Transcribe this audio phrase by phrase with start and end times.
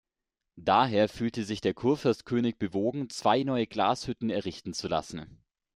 [0.55, 5.43] Daher fühlte sich der Kurfürst-König bewogen, zwei neue Glashütten errichten zu lassen.